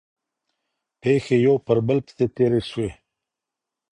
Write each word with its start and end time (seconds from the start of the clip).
پېښې 1.01 1.35
یو 1.47 1.55
پر 1.65 1.77
بل 1.87 1.97
پسې 2.05 2.25
تېرې 2.35 2.61
سوې. 2.69 2.89